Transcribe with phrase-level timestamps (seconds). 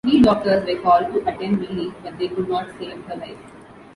[0.03, 3.37] Three doctors were called to attend Millie, but they could not save her life.